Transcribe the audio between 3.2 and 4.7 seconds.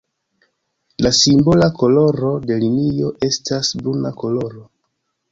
estas bruna koloro.